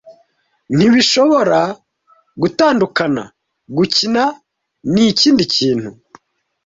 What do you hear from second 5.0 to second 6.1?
ikindi kintu;